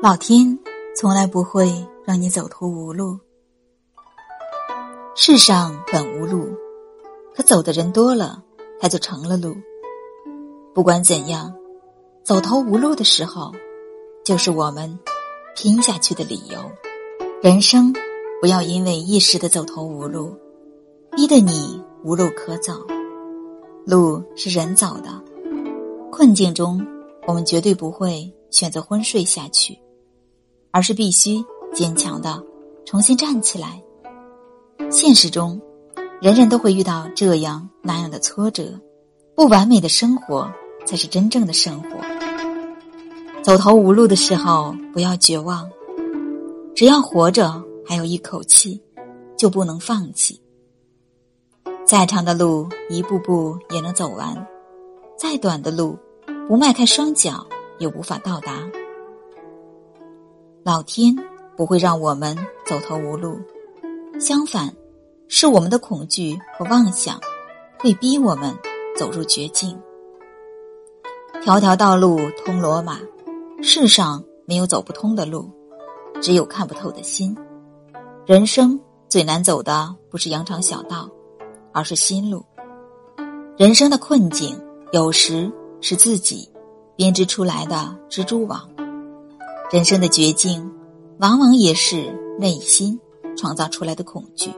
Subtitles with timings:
[0.00, 0.56] 老天
[0.94, 1.68] 从来不会
[2.04, 3.18] 让你走投无路。
[5.16, 6.56] 世上本无路，
[7.34, 8.40] 可走的人多了，
[8.78, 9.56] 它就成了路。
[10.72, 11.52] 不管怎样，
[12.22, 13.50] 走投无路的时候，
[14.24, 14.96] 就是我们
[15.56, 16.58] 拼下去的理由。
[17.42, 17.92] 人生
[18.40, 20.32] 不要因为一时的走投无路，
[21.16, 22.72] 逼得你无路可走。
[23.84, 25.10] 路是人走的，
[26.12, 26.80] 困境中，
[27.26, 29.76] 我们绝对不会选择昏睡下去。
[30.78, 32.40] 而是必须坚强的
[32.86, 33.82] 重新站起来。
[34.92, 35.60] 现实中，
[36.22, 38.78] 人人都会遇到这样那样的挫折，
[39.34, 40.48] 不完美的生活
[40.86, 41.98] 才是真正的生活。
[43.42, 45.68] 走投无路的时候，不要绝望，
[46.76, 48.80] 只要活着还有一口气，
[49.36, 50.40] 就不能放弃。
[51.84, 54.32] 再长的路，一步步也能走完；
[55.16, 55.98] 再短的路，
[56.46, 57.44] 不迈开双脚
[57.80, 58.52] 也无法到达。
[60.64, 61.16] 老天
[61.56, 63.40] 不会让我们走投无路，
[64.20, 64.74] 相反，
[65.28, 67.18] 是我们的恐惧和妄想
[67.78, 68.54] 会逼我们
[68.96, 69.78] 走入绝境。
[71.42, 72.98] 条条道路通罗马，
[73.62, 75.50] 世上没有走不通的路，
[76.20, 77.36] 只有看不透的心。
[78.26, 81.08] 人生最难走的不是羊肠小道，
[81.72, 82.44] 而是心路。
[83.56, 84.60] 人生的困境
[84.92, 86.48] 有时是自己
[86.94, 88.68] 编织出来的蜘蛛网。
[89.70, 90.72] 人生的绝境，
[91.18, 92.98] 往往也是内心
[93.36, 94.50] 创造出来的恐惧。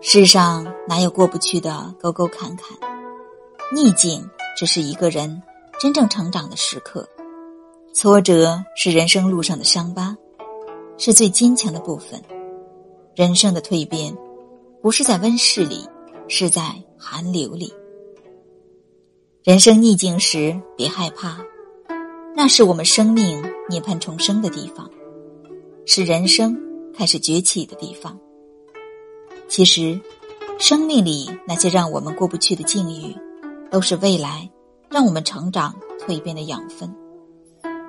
[0.00, 2.78] 世上哪有过不去的沟沟坎坎？
[3.74, 4.24] 逆境
[4.56, 5.42] 只是一个人
[5.80, 7.08] 真正成长的时刻，
[7.92, 10.16] 挫折是人生路上的伤疤，
[10.96, 12.22] 是最坚强的部分。
[13.16, 14.16] 人生的蜕变，
[14.80, 15.84] 不是在温室里，
[16.28, 16.62] 是在
[16.96, 17.74] 寒流里。
[19.42, 21.40] 人生逆境时，别害怕。
[22.38, 24.90] 那是我们生命涅槃重生的地方，
[25.86, 26.54] 是人生
[26.94, 28.14] 开始崛起的地方。
[29.48, 29.98] 其实，
[30.58, 33.16] 生命里那些让我们过不去的境遇，
[33.70, 34.50] 都是未来
[34.90, 36.94] 让我们成长蜕变的养分。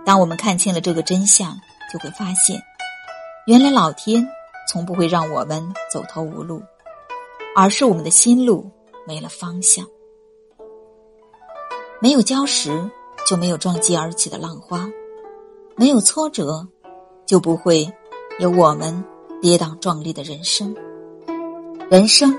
[0.06, 1.60] 当我们看清了这个真相，
[1.92, 2.58] 就会发现，
[3.48, 4.26] 原来老天
[4.72, 5.62] 从不会让我们
[5.92, 6.62] 走投无路，
[7.54, 8.72] 而是我们的心路
[9.06, 9.86] 没了方向，
[12.00, 12.90] 没有礁石。
[13.28, 14.90] 就没有撞击而起的浪花，
[15.76, 16.66] 没有挫折，
[17.26, 17.92] 就不会
[18.40, 19.04] 有我们
[19.42, 20.74] 跌宕壮丽的人生。
[21.92, 22.34] 人生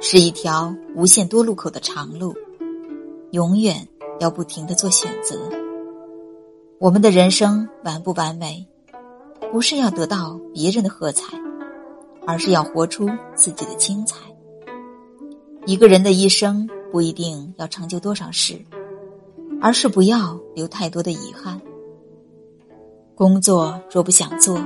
[0.00, 2.32] 是一条无限多路口的长路，
[3.32, 3.88] 永远
[4.20, 5.36] 要不停的做选择。
[6.78, 8.64] 我们的人生完不完美，
[9.50, 11.36] 不是要得到别人的喝彩，
[12.24, 14.16] 而是要活出自己的精彩。
[15.66, 18.56] 一个人的一生不一定要成就多少事。
[19.60, 21.60] 而是不要留太多的遗憾。
[23.14, 24.56] 工作若不想做，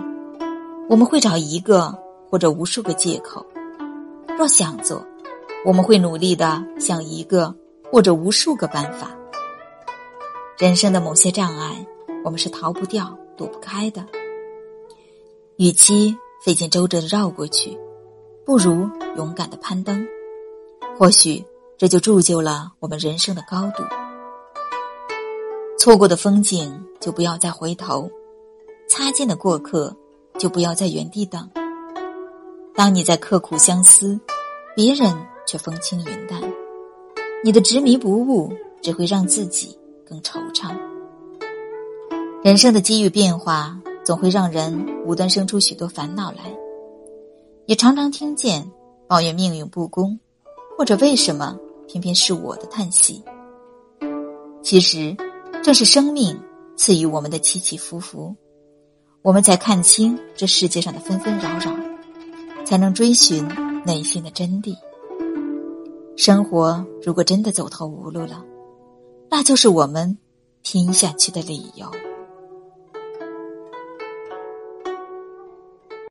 [0.89, 1.97] 我们会找一个
[2.31, 3.41] 或者无数个借口；
[4.37, 5.03] 若想做，
[5.65, 7.55] 我们会努力的想一个
[7.91, 9.11] 或者无数个办法。
[10.59, 11.87] 人生的某些障碍，
[12.25, 14.05] 我们是逃不掉、躲不开的。
[15.57, 16.15] 与其
[16.45, 17.79] 费尽周折的绕过去，
[18.45, 20.07] 不如勇敢的攀登。
[20.99, 21.43] 或许
[21.79, 23.83] 这就铸就了我们人生的高度。
[25.83, 28.09] 错过的风景就不要再回头，
[28.87, 29.93] 擦肩的过客
[30.39, 31.51] 就不要在原地等。
[32.73, 34.17] 当你在刻苦相思，
[34.77, 35.13] 别人
[35.45, 36.41] 却风轻云淡，
[37.43, 39.77] 你的执迷不悟只会让自己
[40.07, 40.73] 更惆怅。
[42.45, 46.57] 人生的机遇变化总会让人无端生出许多烦恼来，
[47.67, 48.71] 也常常听见
[49.09, 50.17] 抱怨命运不公，
[50.79, 53.21] 或者为什么偏偏是我的叹息。
[54.63, 55.17] 其实。
[55.63, 56.37] 正是生命
[56.77, 58.35] 赐予我们的起起伏伏，
[59.23, 61.73] 我们才看清这世界上的纷纷扰扰，
[62.65, 63.47] 才能追寻
[63.87, 64.75] 内心的真谛。
[66.17, 68.45] 生活如果真的走投无路了，
[69.31, 70.19] 那就是我们
[70.63, 71.89] 拼下去的理由。